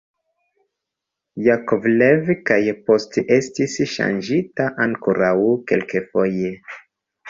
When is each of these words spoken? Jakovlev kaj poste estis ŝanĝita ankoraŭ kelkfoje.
Jakovlev 1.47 2.33
kaj 2.51 2.59
poste 2.89 3.27
estis 3.39 3.79
ŝanĝita 3.95 4.73
ankoraŭ 4.91 5.33
kelkfoje. 5.73 6.57